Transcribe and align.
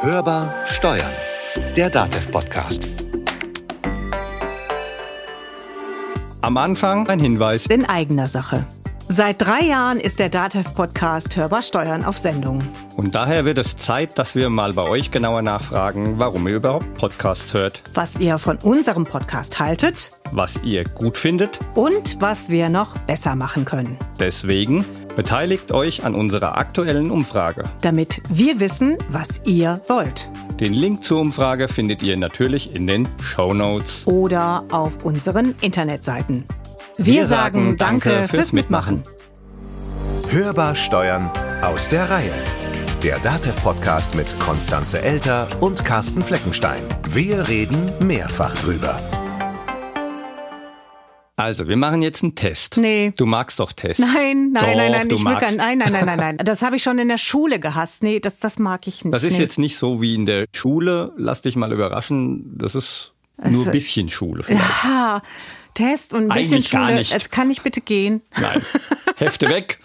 Hörbar 0.00 0.54
Steuern, 0.66 1.10
der 1.76 1.90
DATEV-Podcast. 1.90 2.86
Am 6.40 6.56
Anfang 6.56 7.08
ein 7.08 7.18
Hinweis. 7.18 7.66
In 7.66 7.84
eigener 7.84 8.28
Sache. 8.28 8.64
Seit 9.08 9.40
drei 9.40 9.62
Jahren 9.62 9.98
ist 10.00 10.18
der 10.18 10.28
DATEV-Podcast 10.28 11.36
Hörbar 11.36 11.62
Steuern 11.62 12.04
auf 12.04 12.18
Sendung. 12.18 12.62
Und 12.96 13.14
daher 13.14 13.44
wird 13.44 13.58
es 13.58 13.76
Zeit, 13.76 14.18
dass 14.18 14.34
wir 14.34 14.50
mal 14.50 14.72
bei 14.74 14.82
euch 14.82 15.10
genauer 15.10 15.42
nachfragen, 15.42 16.18
warum 16.18 16.46
ihr 16.46 16.56
überhaupt 16.56 16.94
Podcasts 16.94 17.54
hört, 17.54 17.82
Was 17.94 18.18
ihr 18.18 18.38
von 18.38 18.58
unserem 18.58 19.04
Podcast 19.04 19.58
haltet 19.58 20.12
was 20.30 20.60
ihr 20.62 20.84
gut 20.84 21.16
findet. 21.16 21.58
und 21.74 22.20
was 22.20 22.50
wir 22.50 22.68
noch 22.68 22.98
besser 22.98 23.34
machen 23.34 23.64
können. 23.64 23.96
Deswegen 24.20 24.84
beteiligt 25.18 25.72
euch 25.72 26.04
an 26.04 26.14
unserer 26.14 26.56
aktuellen 26.56 27.10
Umfrage. 27.10 27.64
Damit 27.80 28.22
wir 28.28 28.60
wissen, 28.60 28.96
was 29.08 29.40
ihr 29.44 29.80
wollt. 29.88 30.30
Den 30.60 30.72
Link 30.72 31.02
zur 31.02 31.20
Umfrage 31.20 31.66
findet 31.66 32.04
ihr 32.04 32.16
natürlich 32.16 32.72
in 32.72 32.86
den 32.86 33.08
Show 33.20 33.52
Notes. 33.52 34.06
Oder 34.06 34.62
auf 34.70 35.04
unseren 35.04 35.56
Internetseiten. 35.60 36.44
Wir, 36.98 37.26
sagen 37.26 37.76
Danke 37.76 38.28
fürs 38.28 38.52
Mitmachen. 38.52 39.02
Hörbar 40.30 40.76
Steuern 40.76 41.28
aus 41.62 41.88
der 41.88 42.08
Reihe. 42.08 42.30
Der 43.02 43.18
DATEV-Podcast 43.18 44.14
mit 44.14 44.38
Konstanze 44.38 45.02
Elter 45.02 45.48
und 45.58 45.84
Carsten 45.84 46.22
Fleckenstein. 46.22 46.82
Wir 47.10 47.48
reden 47.48 47.90
mehrfach 48.06 48.54
drüber. 48.54 48.96
Also, 51.38 51.68
wir 51.68 51.76
machen 51.76 52.02
jetzt 52.02 52.24
einen 52.24 52.34
Test. 52.34 52.78
Nee. 52.78 53.12
Du 53.16 53.24
magst 53.24 53.60
doch 53.60 53.70
Tests. 53.72 54.00
Nein, 54.04 54.50
nein, 54.50 54.54
doch, 54.54 54.74
nein, 54.74 54.90
nein, 54.90 55.08
ich 55.08 55.24
will 55.24 55.36
gar, 55.36 55.52
nein, 55.52 55.78
nein, 55.78 55.92
nein, 55.92 56.04
nein, 56.04 56.18
nein. 56.18 56.36
Das 56.44 56.62
habe 56.62 56.74
ich 56.74 56.82
schon 56.82 56.98
in 56.98 57.06
der 57.06 57.16
Schule 57.16 57.60
gehasst. 57.60 58.02
Nee, 58.02 58.18
das, 58.18 58.40
das 58.40 58.58
mag 58.58 58.88
ich 58.88 59.04
nicht. 59.04 59.14
Das 59.14 59.22
ist 59.22 59.34
nee. 59.34 59.38
jetzt 59.44 59.56
nicht 59.56 59.78
so 59.78 60.02
wie 60.02 60.16
in 60.16 60.26
der 60.26 60.46
Schule. 60.52 61.12
Lass 61.16 61.40
dich 61.40 61.54
mal 61.54 61.72
überraschen. 61.72 62.58
Das 62.58 62.74
ist 62.74 63.12
nur 63.36 63.46
Also- 63.46 63.64
ein 63.66 63.70
bisschen 63.70 64.08
Schule 64.08 64.42
vielleicht. 64.42 64.82
Ja, 64.82 65.22
Test 65.74 66.12
und 66.12 66.22
ein 66.24 66.36
bisschen 66.36 66.54
Eigentlich 66.54 66.70
gar 66.72 66.86
Schule. 66.88 66.98
nicht. 66.98 67.12
Jetzt 67.12 67.30
kann 67.30 67.50
ich 67.52 67.62
bitte 67.62 67.82
gehen. 67.82 68.20
Nein. 68.40 68.60
Hefte 69.16 69.48
weg. 69.48 69.78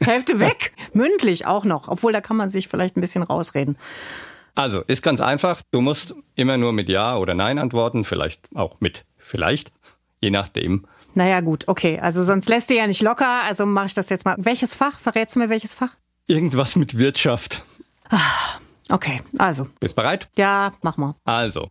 Hälfte 0.00 0.38
weg. 0.38 0.72
Mündlich 0.92 1.46
auch 1.46 1.64
noch. 1.64 1.88
Obwohl, 1.88 2.12
da 2.12 2.20
kann 2.20 2.36
man 2.36 2.48
sich 2.48 2.68
vielleicht 2.68 2.96
ein 2.96 3.00
bisschen 3.00 3.24
rausreden. 3.24 3.76
Also, 4.54 4.82
ist 4.82 5.02
ganz 5.02 5.20
einfach. 5.20 5.62
Du 5.72 5.80
musst 5.80 6.14
immer 6.36 6.58
nur 6.58 6.72
mit 6.72 6.88
Ja 6.88 7.16
oder 7.16 7.34
Nein 7.34 7.58
antworten. 7.58 8.04
Vielleicht 8.04 8.42
auch 8.54 8.76
mit 8.78 9.04
Vielleicht. 9.18 9.72
Je 10.20 10.30
nachdem. 10.30 10.86
Naja, 11.14 11.40
gut, 11.40 11.68
okay. 11.68 11.98
Also 12.00 12.24
sonst 12.24 12.48
lässt 12.48 12.70
du 12.70 12.74
ja 12.74 12.86
nicht 12.86 13.02
locker. 13.02 13.42
Also 13.44 13.66
mache 13.66 13.86
ich 13.86 13.94
das 13.94 14.08
jetzt 14.08 14.24
mal. 14.24 14.36
Welches 14.38 14.74
Fach? 14.74 14.98
Verrätst 14.98 15.36
du 15.36 15.40
mir 15.40 15.48
welches 15.48 15.74
Fach? 15.74 15.90
Irgendwas 16.26 16.76
mit 16.76 16.98
Wirtschaft. 16.98 17.62
Okay, 18.88 19.20
also. 19.38 19.68
Bist 19.80 19.94
bereit? 19.94 20.28
Ja, 20.36 20.72
mach 20.82 20.96
mal. 20.96 21.14
Also. 21.24 21.68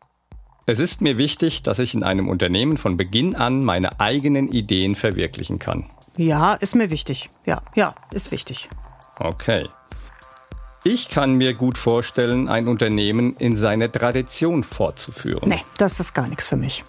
Es 0.68 0.80
ist 0.80 1.02
mir 1.02 1.18
wichtig, 1.18 1.64
dass 1.64 1.80
ich 1.80 1.96
in 1.96 2.04
einem 2.04 2.30
Unternehmen 2.30 2.78
von 2.78 2.96
Beginn 2.96 3.36
an 3.36 3.66
meine 3.66 4.00
eigenen 4.00 4.48
Ideen 4.48 4.96
verwirklichen 4.96 5.58
kann. 5.58 5.90
Ja, 6.18 6.54
ist 6.54 6.76
mir 6.76 6.90
wichtig. 6.90 7.30
Ja, 7.46 7.64
ja, 7.74 7.96
ist 8.12 8.32
wichtig. 8.32 8.70
Okay. 9.18 9.68
Ich 10.84 11.10
kann 11.10 11.36
mir 11.36 11.54
gut 11.54 11.78
vorstellen, 11.78 12.48
ein 12.48 12.68
Unternehmen 12.68 13.36
in 13.38 13.56
seiner 13.56 13.92
Tradition 13.92 14.64
fortzuführen. 14.64 15.50
Nee, 15.50 15.64
das 15.78 16.00
ist 16.00 16.14
gar 16.14 16.28
nichts 16.28 16.48
für 16.48 16.58
mich. 16.58 16.84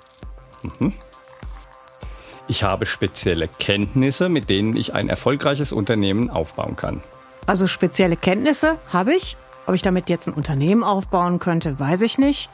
Ich 2.53 2.65
habe 2.65 2.85
spezielle 2.85 3.49
Kenntnisse, 3.49 4.29
mit 4.29 4.51
denen 4.51 4.77
ich 4.77 4.93
ein 4.93 5.09
erfolgreiches 5.09 5.73
Unternehmen 5.73 6.29
aufbauen 6.29 6.77
kann. 6.77 7.03
Also 7.47 7.67
spezielle 7.67 8.15
Kenntnisse 8.15 8.77
habe 8.93 9.15
ich. 9.15 9.39
Ob 9.67 9.75
ich 9.75 9.81
damit 9.81 10.11
jetzt 10.11 10.29
ein 10.29 10.35
Unternehmen 10.35 10.85
aufbauen 10.85 11.39
könnte, 11.39 11.81
weiß 11.81 12.03
ich 12.03 12.19
nicht. 12.19 12.51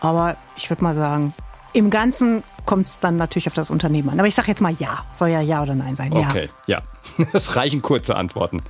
Aber 0.00 0.38
ich 0.56 0.70
würde 0.70 0.82
mal 0.82 0.94
sagen, 0.94 1.34
im 1.74 1.90
Ganzen 1.90 2.42
kommt 2.64 2.86
es 2.86 3.00
dann 3.00 3.18
natürlich 3.18 3.48
auf 3.48 3.52
das 3.52 3.70
Unternehmen 3.70 4.08
an. 4.08 4.18
Aber 4.18 4.26
ich 4.26 4.34
sage 4.34 4.48
jetzt 4.48 4.62
mal 4.62 4.74
ja. 4.78 5.04
Soll 5.12 5.28
ja 5.28 5.42
ja 5.42 5.62
oder 5.62 5.74
nein 5.74 5.94
sein. 5.94 6.10
Ja. 6.12 6.30
Okay, 6.30 6.48
ja. 6.66 6.80
Es 7.34 7.54
reichen 7.54 7.82
kurze 7.82 8.16
Antworten. 8.16 8.62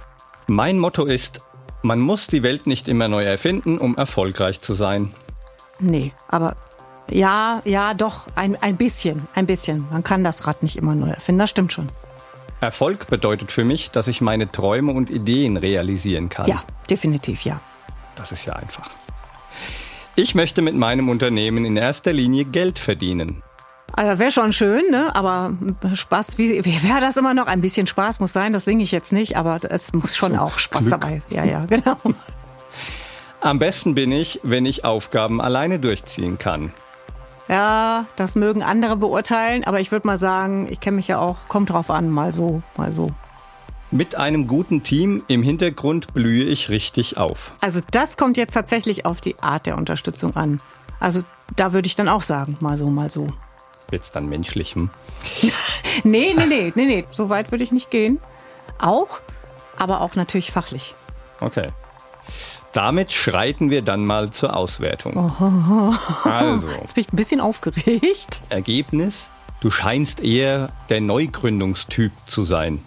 Mein 0.48 0.76
Motto 0.76 1.04
ist, 1.04 1.40
man 1.82 2.00
muss 2.00 2.26
die 2.26 2.42
Welt 2.42 2.66
nicht 2.66 2.88
immer 2.88 3.06
neu 3.06 3.22
erfinden, 3.22 3.78
um 3.78 3.96
erfolgreich 3.96 4.60
zu 4.60 4.74
sein. 4.74 5.14
Nee, 5.78 6.12
aber 6.26 6.56
ja, 7.10 7.62
ja, 7.64 7.94
doch, 7.94 8.26
ein, 8.34 8.56
ein 8.56 8.76
bisschen, 8.76 9.26
ein 9.34 9.46
bisschen. 9.46 9.86
Man 9.90 10.02
kann 10.02 10.24
das 10.24 10.46
Rad 10.46 10.62
nicht 10.62 10.76
immer 10.76 10.94
neu 10.94 11.08
erfinden, 11.08 11.40
das 11.40 11.50
stimmt 11.50 11.72
schon. 11.72 11.88
Erfolg 12.60 13.06
bedeutet 13.06 13.52
für 13.52 13.64
mich, 13.64 13.90
dass 13.90 14.08
ich 14.08 14.20
meine 14.20 14.50
Träume 14.50 14.92
und 14.92 15.10
Ideen 15.10 15.56
realisieren 15.56 16.28
kann. 16.28 16.48
Ja, 16.48 16.62
definitiv, 16.90 17.42
ja. 17.42 17.60
Das 18.16 18.32
ist 18.32 18.46
ja 18.46 18.54
einfach. 18.54 18.90
Ich 20.16 20.34
möchte 20.34 20.62
mit 20.62 20.74
meinem 20.74 21.08
Unternehmen 21.08 21.64
in 21.64 21.76
erster 21.76 22.12
Linie 22.12 22.44
Geld 22.44 22.80
verdienen. 22.80 23.42
Also 23.92 24.18
wäre 24.18 24.30
schon 24.32 24.52
schön, 24.52 24.90
ne? 24.90 25.14
Aber 25.14 25.52
Spaß, 25.94 26.36
wie, 26.38 26.64
wie 26.64 26.82
wäre 26.82 27.00
das 27.00 27.16
immer 27.16 27.34
noch? 27.34 27.46
Ein 27.46 27.60
bisschen 27.60 27.86
Spaß 27.86 28.20
muss 28.20 28.32
sein, 28.32 28.52
das 28.52 28.64
singe 28.64 28.82
ich 28.82 28.90
jetzt 28.92 29.12
nicht, 29.12 29.36
aber 29.36 29.58
es 29.70 29.92
muss 29.92 30.16
schon 30.16 30.32
Zum 30.32 30.40
auch 30.40 30.58
Spaß 30.58 30.86
Glück. 30.86 31.00
dabei. 31.00 31.22
Ja, 31.30 31.44
ja, 31.44 31.64
genau. 31.66 31.96
Am 33.40 33.60
besten 33.60 33.94
bin 33.94 34.10
ich, 34.10 34.40
wenn 34.42 34.66
ich 34.66 34.84
Aufgaben 34.84 35.40
alleine 35.40 35.78
durchziehen 35.78 36.38
kann. 36.38 36.72
Ja, 37.48 38.06
das 38.16 38.34
mögen 38.36 38.62
andere 38.62 38.96
beurteilen, 38.96 39.64
aber 39.64 39.80
ich 39.80 39.90
würde 39.90 40.06
mal 40.06 40.18
sagen, 40.18 40.68
ich 40.70 40.80
kenne 40.80 40.96
mich 40.96 41.08
ja 41.08 41.18
auch, 41.18 41.36
kommt 41.48 41.70
drauf 41.70 41.90
an, 41.90 42.10
mal 42.10 42.32
so, 42.32 42.62
mal 42.76 42.92
so. 42.92 43.10
Mit 43.90 44.16
einem 44.16 44.46
guten 44.46 44.82
Team 44.82 45.22
im 45.28 45.42
Hintergrund 45.42 46.12
blühe 46.12 46.44
ich 46.44 46.68
richtig 46.68 47.16
auf. 47.16 47.52
Also 47.62 47.80
das 47.90 48.18
kommt 48.18 48.36
jetzt 48.36 48.52
tatsächlich 48.52 49.06
auf 49.06 49.22
die 49.22 49.38
Art 49.38 49.64
der 49.64 49.78
Unterstützung 49.78 50.36
an. 50.36 50.60
Also 51.00 51.22
da 51.56 51.72
würde 51.72 51.86
ich 51.86 51.96
dann 51.96 52.08
auch 52.08 52.22
sagen, 52.22 52.58
mal 52.60 52.76
so, 52.76 52.90
mal 52.90 53.10
so. 53.10 53.32
Jetzt 53.90 54.14
dann 54.14 54.28
menschlichem. 54.28 54.90
Nee, 56.04 56.32
nee, 56.36 56.46
nee, 56.46 56.72
nee, 56.76 56.86
nee, 56.86 57.04
so 57.10 57.28
weit 57.28 57.50
würde 57.50 57.64
ich 57.64 57.72
nicht 57.72 57.90
gehen. 57.90 58.20
Auch, 58.78 59.18
aber 59.76 60.00
auch 60.00 60.14
natürlich 60.14 60.52
fachlich. 60.52 60.94
Okay. 61.40 61.66
Damit 62.72 63.12
schreiten 63.12 63.70
wir 63.70 63.82
dann 63.82 64.04
mal 64.04 64.30
zur 64.30 64.54
Auswertung. 64.56 65.32
Also, 66.24 66.68
Jetzt 66.80 66.94
bin 66.94 67.02
ich 67.02 67.12
ein 67.12 67.16
bisschen 67.16 67.40
aufgeregt. 67.40 68.42
Ergebnis? 68.50 69.28
Du 69.60 69.70
scheinst 69.70 70.20
eher 70.20 70.70
der 70.88 71.00
Neugründungstyp 71.00 72.12
zu 72.26 72.44
sein. 72.44 72.80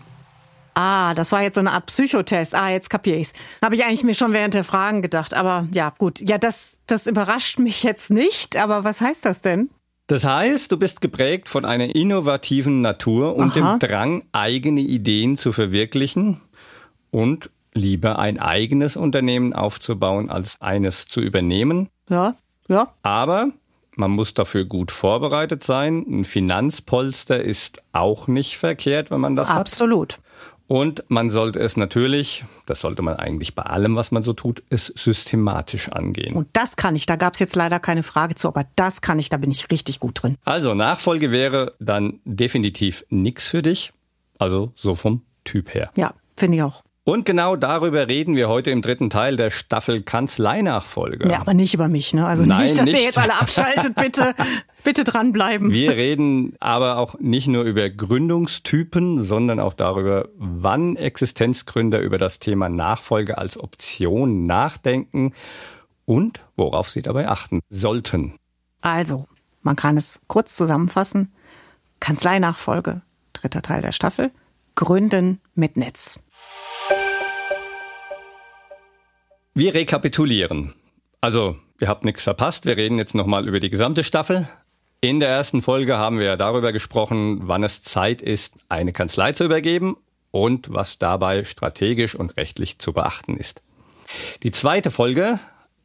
Ah, 0.73 1.13
das 1.13 1.31
war 1.33 1.41
jetzt 1.41 1.55
so 1.55 1.59
eine 1.61 1.71
Art 1.73 1.87
Psychotest. 1.87 2.55
Ah, 2.55 2.69
jetzt 2.69 2.89
kapier 2.89 3.17
ich's. 3.17 3.33
Habe 3.61 3.75
ich 3.75 3.83
eigentlich 3.83 4.03
mir 4.03 4.13
schon 4.13 4.31
während 4.31 4.53
der 4.53 4.63
Fragen 4.63 5.01
gedacht. 5.01 5.33
Aber 5.33 5.67
ja, 5.73 5.93
gut. 5.97 6.21
Ja, 6.21 6.37
das, 6.37 6.79
das 6.87 7.07
überrascht 7.07 7.59
mich 7.59 7.83
jetzt 7.83 8.09
nicht. 8.09 8.55
Aber 8.55 8.83
was 8.85 9.01
heißt 9.01 9.25
das 9.25 9.41
denn? 9.41 9.69
Das 10.07 10.23
heißt, 10.23 10.71
du 10.71 10.77
bist 10.77 11.01
geprägt 11.01 11.49
von 11.49 11.65
einer 11.65 11.93
innovativen 11.95 12.81
Natur 12.81 13.35
und 13.35 13.55
Aha. 13.57 13.77
dem 13.77 13.79
Drang, 13.79 14.23
eigene 14.31 14.81
Ideen 14.81 15.37
zu 15.37 15.51
verwirklichen 15.51 16.41
und 17.11 17.49
lieber 17.73 18.19
ein 18.19 18.39
eigenes 18.39 18.97
Unternehmen 18.97 19.53
aufzubauen, 19.53 20.29
als 20.29 20.59
eines 20.61 21.07
zu 21.07 21.21
übernehmen. 21.21 21.89
Ja, 22.09 22.35
ja. 22.67 22.93
Aber 23.03 23.51
man 23.95 24.11
muss 24.11 24.33
dafür 24.33 24.65
gut 24.65 24.91
vorbereitet 24.91 25.63
sein. 25.63 26.05
Ein 26.07 26.25
Finanzpolster 26.25 27.41
ist 27.43 27.81
auch 27.91 28.27
nicht 28.27 28.57
verkehrt, 28.57 29.11
wenn 29.11 29.21
man 29.21 29.35
das 29.35 29.49
hat. 29.49 29.59
Absolut. 29.59 30.19
Und 30.67 31.03
man 31.09 31.29
sollte 31.29 31.59
es 31.59 31.75
natürlich, 31.75 32.45
das 32.65 32.79
sollte 32.79 33.01
man 33.01 33.17
eigentlich 33.17 33.55
bei 33.55 33.63
allem, 33.63 33.97
was 33.97 34.11
man 34.11 34.23
so 34.23 34.31
tut, 34.31 34.63
es 34.69 34.85
systematisch 34.85 35.89
angehen. 35.89 36.33
Und 36.33 36.47
das 36.53 36.77
kann 36.77 36.95
ich. 36.95 37.05
Da 37.05 37.17
gab's 37.17 37.39
jetzt 37.39 37.57
leider 37.57 37.81
keine 37.81 38.03
Frage 38.03 38.35
zu, 38.35 38.47
aber 38.47 38.65
das 38.77 39.01
kann 39.01 39.19
ich. 39.19 39.27
Da 39.27 39.35
bin 39.35 39.51
ich 39.51 39.69
richtig 39.69 39.99
gut 39.99 40.23
drin. 40.23 40.37
Also 40.45 40.73
Nachfolge 40.73 41.31
wäre 41.31 41.75
dann 41.79 42.21
definitiv 42.23 43.05
nix 43.09 43.49
für 43.49 43.61
dich. 43.61 43.91
Also 44.39 44.71
so 44.77 44.95
vom 44.95 45.23
Typ 45.43 45.73
her. 45.73 45.91
Ja, 45.97 46.13
finde 46.37 46.55
ich 46.55 46.63
auch. 46.63 46.83
Und 47.11 47.25
genau 47.25 47.57
darüber 47.57 48.07
reden 48.07 48.37
wir 48.37 48.47
heute 48.47 48.71
im 48.71 48.81
dritten 48.81 49.09
Teil 49.09 49.35
der 49.35 49.49
Staffel 49.49 50.01
Kanzleinachfolge. 50.01 51.29
Ja, 51.29 51.41
aber 51.41 51.53
nicht 51.53 51.73
über 51.73 51.89
mich, 51.89 52.13
ne? 52.13 52.25
Also 52.25 52.45
Nein, 52.45 52.63
nicht, 52.63 52.79
dass 52.79 52.87
ihr 52.87 52.93
nicht. 52.93 53.03
jetzt 53.03 53.17
alle 53.17 53.33
abschaltet, 53.33 53.95
bitte. 53.95 54.33
bitte 54.85 55.03
dranbleiben. 55.03 55.71
Wir 55.71 55.91
reden 55.91 56.55
aber 56.61 56.95
auch 56.95 57.19
nicht 57.19 57.47
nur 57.47 57.65
über 57.65 57.89
Gründungstypen, 57.89 59.25
sondern 59.25 59.59
auch 59.59 59.73
darüber, 59.73 60.29
wann 60.37 60.95
Existenzgründer 60.95 61.99
über 61.99 62.17
das 62.17 62.39
Thema 62.39 62.69
Nachfolge 62.69 63.37
als 63.37 63.59
Option 63.59 64.45
nachdenken 64.45 65.33
und 66.05 66.39
worauf 66.55 66.89
sie 66.89 67.01
dabei 67.01 67.27
achten 67.27 67.59
sollten. 67.69 68.35
Also, 68.79 69.27
man 69.63 69.75
kann 69.75 69.97
es 69.97 70.21
kurz 70.27 70.55
zusammenfassen. 70.55 71.33
Kanzleinachfolge, 71.99 73.01
dritter 73.33 73.61
Teil 73.61 73.81
der 73.81 73.91
Staffel. 73.91 74.31
Gründen 74.75 75.41
mit 75.55 75.75
Netz. 75.75 76.21
Wir 79.53 79.73
rekapitulieren. 79.73 80.73
Also, 81.19 81.57
ihr 81.81 81.89
habt 81.89 82.05
nichts 82.05 82.23
verpasst. 82.23 82.65
Wir 82.65 82.77
reden 82.77 82.97
jetzt 82.97 83.13
nochmal 83.13 83.49
über 83.49 83.59
die 83.59 83.69
gesamte 83.69 84.05
Staffel. 84.05 84.47
In 85.01 85.19
der 85.19 85.27
ersten 85.27 85.61
Folge 85.61 85.97
haben 85.97 86.19
wir 86.19 86.25
ja 86.25 86.37
darüber 86.37 86.71
gesprochen, 86.71 87.41
wann 87.49 87.63
es 87.65 87.83
Zeit 87.83 88.21
ist, 88.21 88.53
eine 88.69 88.93
Kanzlei 88.93 89.33
zu 89.33 89.43
übergeben 89.43 89.97
und 90.31 90.73
was 90.73 90.99
dabei 90.99 91.43
strategisch 91.43 92.15
und 92.15 92.37
rechtlich 92.37 92.79
zu 92.79 92.93
beachten 92.93 93.35
ist. 93.35 93.61
Die 94.43 94.51
zweite 94.51 94.89
Folge, 94.89 95.37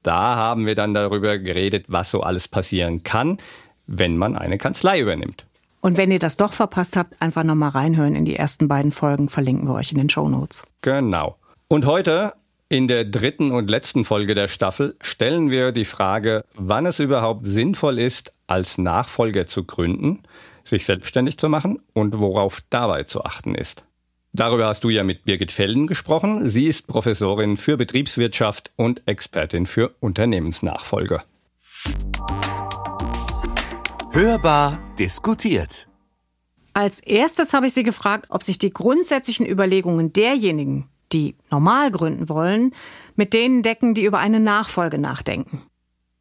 da 0.05 0.37
haben 0.37 0.65
wir 0.65 0.77
dann 0.77 0.95
darüber 0.95 1.37
geredet, 1.39 1.87
was 1.89 2.13
so 2.13 2.21
alles 2.21 2.47
passieren 2.47 3.03
kann, 3.03 3.39
wenn 3.89 4.17
man 4.17 4.37
eine 4.37 4.59
Kanzlei 4.59 5.01
übernimmt. 5.01 5.45
Und 5.81 5.97
wenn 5.97 6.13
ihr 6.13 6.21
das 6.21 6.37
doch 6.37 6.53
verpasst 6.53 6.97
habt, 6.97 7.21
einfach 7.21 7.43
nochmal 7.43 7.71
reinhören 7.71 8.15
in 8.15 8.25
die 8.27 8.37
ersten 8.37 8.69
beiden 8.69 8.93
Folgen, 8.93 9.29
verlinken 9.29 9.67
wir 9.67 9.75
euch 9.75 9.91
in 9.91 9.99
den 9.99 10.09
Show 10.09 10.29
Notes. 10.29 10.63
Genau. 10.83 11.37
Und 11.67 11.85
heute, 11.85 12.35
in 12.69 12.89
der 12.89 13.05
dritten 13.05 13.53
und 13.53 13.71
letzten 13.71 14.05
Folge 14.05 14.35
der 14.35 14.49
Staffel, 14.49 14.97
stellen 15.01 15.51
wir 15.51 15.73
die 15.73 15.85
Frage, 15.85 16.45
wann 16.55 16.87
es 16.87 16.99
überhaupt 16.99 17.47
sinnvoll 17.47 17.99
ist, 17.99 18.33
als 18.47 18.79
Nachfolger 18.79 19.47
zu 19.47 19.65
gründen, 19.65 20.23
sich 20.65 20.85
selbstständig 20.85 21.39
zu 21.39 21.49
machen 21.49 21.81
und 21.93 22.19
worauf 22.19 22.63
dabei 22.71 23.05
zu 23.05 23.25
achten 23.25 23.55
ist. 23.55 23.85
Darüber 24.33 24.67
hast 24.67 24.85
du 24.85 24.91
ja 24.91 25.03
mit 25.03 25.25
Birgit 25.25 25.53
Felden 25.53 25.87
gesprochen. 25.87 26.49
Sie 26.49 26.67
ist 26.67 26.87
Professorin 26.87 27.57
für 27.57 27.77
Betriebswirtschaft 27.77 28.73
und 28.77 29.01
Expertin 29.07 29.67
für 29.67 29.95
Unternehmensnachfolge. 30.01 31.23
Hörbar 34.11 34.79
diskutiert. 34.99 35.89
Als 36.75 37.01
erstes 37.01 37.55
habe 37.55 37.69
ich 37.69 37.73
Sie 37.73 37.85
gefragt, 37.85 38.27
ob 38.29 38.43
sich 38.43 38.59
die 38.59 38.73
grundsätzlichen 38.73 39.47
Überlegungen 39.47 40.13
derjenigen, 40.13 40.91
die 41.13 41.35
normal 41.51 41.91
gründen 41.91 42.29
wollen, 42.29 42.73
mit 43.15 43.35
denen 43.35 43.63
decken, 43.63 43.95
die 43.95 44.05
über 44.05 44.19
eine 44.19 44.41
Nachfolge 44.41 44.99
nachdenken. 44.99 45.63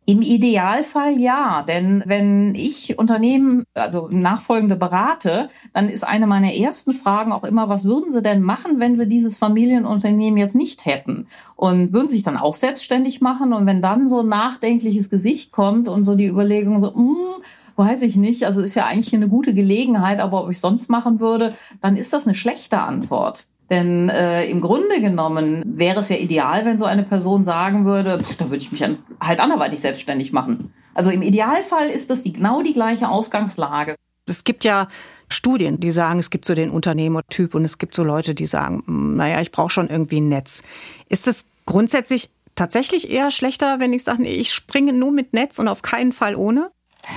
Im 0.07 0.21
Idealfall 0.21 1.17
ja, 1.17 1.63
denn 1.63 2.03
wenn 2.05 2.53
ich 2.53 2.99
Unternehmen, 2.99 3.63
also 3.73 4.07
Nachfolgende 4.11 4.75
berate, 4.75 5.49
dann 5.73 5.89
ist 5.89 6.03
eine 6.03 6.27
meiner 6.27 6.53
ersten 6.53 6.93
Fragen 6.93 7.31
auch 7.31 7.43
immer, 7.43 7.69
was 7.69 7.85
würden 7.85 8.13
Sie 8.13 8.21
denn 8.21 8.43
machen, 8.43 8.79
wenn 8.79 8.95
Sie 8.95 9.07
dieses 9.07 9.39
Familienunternehmen 9.39 10.37
jetzt 10.37 10.53
nicht 10.53 10.85
hätten? 10.85 11.25
Und 11.55 11.91
würden 11.91 12.07
Sie 12.07 12.17
sich 12.17 12.23
dann 12.23 12.37
auch 12.37 12.53
selbstständig 12.53 13.19
machen? 13.21 13.51
Und 13.51 13.65
wenn 13.65 13.81
dann 13.81 14.07
so 14.07 14.19
ein 14.19 14.27
nachdenkliches 14.27 15.09
Gesicht 15.09 15.51
kommt 15.51 15.89
und 15.89 16.05
so 16.05 16.13
die 16.13 16.27
Überlegung 16.27 16.81
so, 16.81 16.93
hm, 16.93 17.41
weiß 17.75 18.03
ich 18.03 18.15
nicht, 18.15 18.45
also 18.45 18.61
ist 18.61 18.75
ja 18.75 18.85
eigentlich 18.85 19.15
eine 19.15 19.27
gute 19.27 19.55
Gelegenheit, 19.55 20.19
aber 20.19 20.43
ob 20.43 20.51
ich 20.51 20.59
sonst 20.59 20.87
machen 20.87 21.19
würde, 21.19 21.55
dann 21.81 21.97
ist 21.97 22.13
das 22.13 22.27
eine 22.27 22.35
schlechte 22.35 22.79
Antwort. 22.79 23.47
Denn 23.69 24.09
äh, 24.09 24.45
im 24.45 24.61
Grunde 24.61 25.01
genommen 25.01 25.63
wäre 25.65 25.99
es 25.99 26.09
ja 26.09 26.17
ideal, 26.17 26.65
wenn 26.65 26.77
so 26.77 26.85
eine 26.85 27.03
Person 27.03 27.43
sagen 27.43 27.85
würde, 27.85 28.19
pff, 28.19 28.35
da 28.35 28.45
würde 28.45 28.57
ich 28.57 28.71
mich 28.71 28.83
halt 29.19 29.39
anderweitig 29.39 29.79
selbstständig 29.79 30.31
machen. 30.31 30.71
Also 30.93 31.09
im 31.09 31.21
Idealfall 31.21 31.87
ist 31.87 32.09
das 32.09 32.23
die, 32.23 32.33
genau 32.33 32.61
die 32.61 32.73
gleiche 32.73 33.09
Ausgangslage. 33.09 33.95
Es 34.27 34.43
gibt 34.43 34.63
ja 34.63 34.87
Studien, 35.29 35.79
die 35.79 35.91
sagen, 35.91 36.19
es 36.19 36.29
gibt 36.29 36.45
so 36.45 36.53
den 36.53 36.69
Unternehmertyp 36.69 37.55
und 37.55 37.65
es 37.65 37.77
gibt 37.77 37.95
so 37.95 38.03
Leute, 38.03 38.35
die 38.35 38.45
sagen, 38.45 38.83
hm, 38.85 39.15
naja, 39.15 39.41
ich 39.41 39.51
brauche 39.51 39.69
schon 39.69 39.89
irgendwie 39.89 40.21
ein 40.21 40.29
Netz. 40.29 40.63
Ist 41.09 41.27
es 41.27 41.49
grundsätzlich 41.65 42.29
tatsächlich 42.55 43.09
eher 43.09 43.31
schlechter, 43.31 43.79
wenn 43.79 43.93
ich 43.93 44.03
sage, 44.03 44.25
ich 44.27 44.53
springe 44.53 44.93
nur 44.93 45.11
mit 45.11 45.33
Netz 45.33 45.59
und 45.59 45.67
auf 45.67 45.81
keinen 45.81 46.13
Fall 46.13 46.35
ohne? 46.35 46.71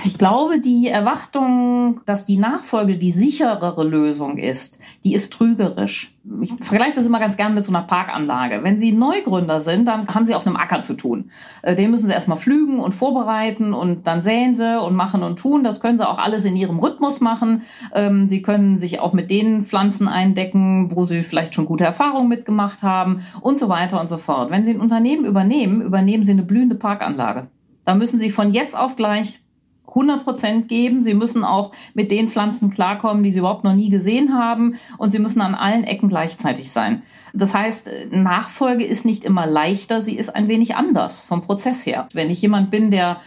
Ich 0.05 0.19
glaube, 0.19 0.61
die 0.61 0.89
Erwartung, 0.89 2.01
dass 2.05 2.27
die 2.27 2.37
Nachfolge 2.37 2.97
die 2.99 3.11
sicherere 3.11 3.85
Lösung 3.85 4.37
ist, 4.37 4.81
die 5.03 5.15
ist 5.15 5.33
trügerisch. 5.33 6.15
Ich 6.43 6.53
vergleiche 6.61 6.97
das 6.97 7.07
immer 7.07 7.21
ganz 7.21 7.37
gern 7.39 7.55
mit 7.55 7.65
so 7.65 7.73
einer 7.73 7.83
Parkanlage. 7.83 8.63
Wenn 8.63 8.79
Sie 8.79 8.93
Neugründer 8.93 9.61
sind, 9.61 9.89
dann 9.89 10.07
haben 10.09 10.27
Sie 10.27 10.35
auf 10.35 10.47
einem 10.47 10.57
Acker 10.57 10.83
zu 10.83 10.95
tun. 10.95 11.31
Äh, 11.63 11.75
den 11.75 11.91
müssen 11.91 12.07
Sie 12.07 12.13
erstmal 12.13 12.37
pflügen 12.37 12.81
und 12.81 12.95
vorbereiten 12.95 13.73
und 13.73 14.07
dann 14.07 14.21
säen 14.21 14.55
Sie 14.55 14.79
und 14.81 14.95
machen 14.95 15.23
und 15.23 15.39
tun. 15.39 15.65
Das 15.65 15.81
können 15.81 15.97
Sie 15.97 16.07
auch 16.07 16.19
alles 16.19 16.45
in 16.45 16.57
Ihrem 16.57 16.79
Rhythmus 16.79 17.21
machen. 17.21 17.63
Ähm, 17.95 18.29
Sie 18.29 18.43
können 18.43 18.77
sich 18.77 19.01
auch 19.01 19.15
mit 19.15 19.31
den 19.31 19.63
Pflanzen 19.63 20.07
eindecken, 20.07 20.91
wo 20.95 21.05
Sie 21.05 21.23
vielleicht 21.23 21.55
schon 21.55 21.67
gute 21.67 21.85
Erfahrungen 21.85 22.29
mitgemacht 22.29 22.83
haben 22.83 23.23
und 23.41 23.59
so 23.59 23.69
weiter 23.71 24.01
und 24.01 24.09
so 24.09 24.19
fort. 24.19 24.51
Wenn 24.51 24.65
Sie 24.65 24.73
ein 24.73 24.81
Unternehmen 24.81 25.25
übernehmen, 25.25 25.81
übernehmen 25.81 26.25
Sie 26.25 26.33
eine 26.33 26.43
blühende 26.43 26.75
Parkanlage. 26.75 27.49
Da 27.87 27.95
müssen 27.95 28.19
Sie 28.19 28.29
von 28.29 28.53
jetzt 28.53 28.77
auf 28.77 28.97
gleich 28.97 29.41
100 29.89 30.25
Prozent 30.25 30.69
geben. 30.69 31.03
Sie 31.03 31.15
müssen 31.15 31.45
auch 31.45 31.73
mit 31.95 32.11
den 32.11 32.29
Pflanzen 32.29 32.71
klarkommen, 32.71 33.23
die 33.23 33.31
sie 33.31 33.41
überhaupt 33.41 33.65
noch 33.65 33.75
nie 33.75 33.91
gesehen 33.91 34.35
haben. 34.35 34.77
Und 34.99 35.11
sie 35.11 35.19
müssen 35.19 35.41
an 35.41 35.55
allen 35.55 35.85
Ecken 35.85 36.09
gleichzeitig 36.09 36.71
sein. 36.71 37.03
Das 37.33 37.55
heißt, 37.55 37.91
Nachfolge 38.11 38.85
ist 38.85 39.05
nicht 39.05 39.25
immer 39.25 39.47
leichter, 39.47 40.01
sie 40.01 40.17
ist 40.17 40.35
ein 40.35 40.49
wenig 40.49 40.77
anders 40.77 41.23
vom 41.23 41.43
Prozess 41.43 41.85
her. 41.87 42.09
Wenn 42.13 42.31
ich 42.31 42.43
jemand 42.43 42.71
bin, 42.71 42.91
der 42.91 43.19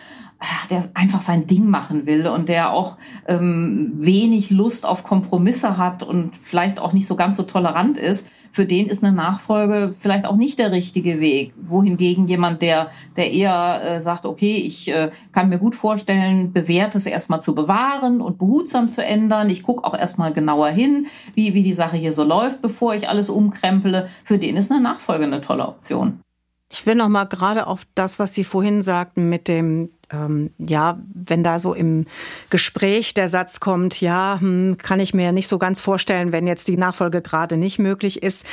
der 0.71 0.89
einfach 0.95 1.19
sein 1.19 1.45
Ding 1.45 1.69
machen 1.69 2.07
will 2.07 2.25
und 2.25 2.49
der 2.49 2.71
auch 2.71 2.97
ähm, 3.27 3.93
wenig 3.97 4.49
Lust 4.49 4.87
auf 4.87 5.03
Kompromisse 5.03 5.77
hat 5.77 6.01
und 6.01 6.31
vielleicht 6.41 6.79
auch 6.79 6.93
nicht 6.93 7.05
so 7.05 7.15
ganz 7.15 7.37
so 7.37 7.43
tolerant 7.43 7.97
ist, 7.97 8.27
für 8.51 8.65
den 8.65 8.87
ist 8.87 9.03
eine 9.03 9.15
Nachfolge 9.15 9.93
vielleicht 9.97 10.25
auch 10.25 10.35
nicht 10.35 10.59
der 10.59 10.71
richtige 10.71 11.19
Weg. 11.19 11.53
Wohingegen 11.61 12.27
jemand, 12.27 12.61
der, 12.61 12.91
der 13.15 13.31
eher 13.31 13.81
äh, 13.83 14.01
sagt, 14.01 14.25
okay, 14.25 14.55
ich 14.55 14.89
äh, 14.89 15.11
kann 15.31 15.49
mir 15.49 15.57
gut 15.57 15.75
vorstellen, 15.75 16.51
bewährtes 16.51 17.05
erstmal 17.05 17.41
zu 17.41 17.55
bewahren 17.55 18.21
und 18.21 18.37
behutsam 18.37 18.89
zu 18.89 19.03
ändern. 19.03 19.49
Ich 19.49 19.63
gucke 19.63 19.83
auch 19.83 19.93
erstmal 19.93 20.33
genauer 20.33 20.69
hin, 20.69 21.07
wie, 21.33 21.53
wie 21.53 21.63
die 21.63 21.73
Sache 21.73 21.97
hier 21.97 22.13
so 22.13 22.23
läuft, 22.23 22.61
bevor 22.61 22.93
ich 22.93 23.09
alles 23.09 23.29
umkrempele. 23.29 24.09
Für 24.23 24.37
den 24.37 24.57
ist 24.57 24.71
eine 24.71 24.81
Nachfolge 24.81 25.25
eine 25.25 25.41
tolle 25.41 25.67
Option. 25.67 26.19
Ich 26.71 26.85
will 26.85 26.95
noch 26.95 27.09
mal 27.09 27.25
gerade 27.25 27.67
auf 27.67 27.85
das, 27.95 28.17
was 28.17 28.33
Sie 28.33 28.45
vorhin 28.45 28.81
sagten 28.81 29.27
mit 29.27 29.49
dem 29.49 29.89
ähm, 30.11 30.51
ja, 30.57 30.99
wenn 31.13 31.43
da 31.43 31.59
so 31.59 31.73
im 31.73 32.05
Gespräch 32.49 33.13
der 33.13 33.29
Satz 33.29 33.59
kommt, 33.59 34.01
ja, 34.01 34.37
hm, 34.39 34.77
kann 34.77 34.99
ich 34.99 35.13
mir 35.13 35.31
nicht 35.31 35.47
so 35.47 35.57
ganz 35.57 35.81
vorstellen, 35.81 36.31
wenn 36.31 36.47
jetzt 36.47 36.67
die 36.67 36.77
Nachfolge 36.77 37.21
gerade 37.21 37.57
nicht 37.57 37.79
möglich 37.79 38.23
ist. 38.23 38.45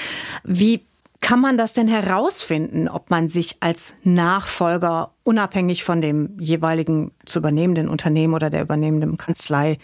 Wie 0.44 0.86
kann 1.20 1.40
man 1.40 1.58
das 1.58 1.72
denn 1.72 1.88
herausfinden, 1.88 2.88
ob 2.88 3.10
man 3.10 3.28
sich 3.28 3.56
als 3.60 3.96
Nachfolger 4.04 5.12
unabhängig 5.24 5.82
von 5.82 6.00
dem 6.00 6.38
jeweiligen 6.38 7.10
zu 7.26 7.40
übernehmenden 7.40 7.88
Unternehmen 7.88 8.34
oder 8.34 8.50
der 8.50 8.62
übernehmenden 8.62 9.16
Kanzlei, 9.16 9.78